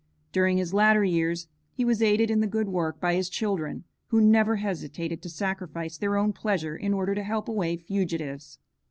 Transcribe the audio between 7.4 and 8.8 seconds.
away fugitives.